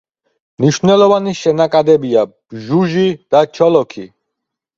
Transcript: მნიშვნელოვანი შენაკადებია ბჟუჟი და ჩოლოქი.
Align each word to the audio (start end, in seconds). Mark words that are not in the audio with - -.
მნიშვნელოვანი 0.61 1.33
შენაკადებია 1.39 2.25
ბჟუჟი 2.31 3.05
და 3.37 3.45
ჩოლოქი. 3.61 4.09